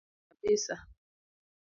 Amor 0.03 0.27
kabisa 0.41 0.75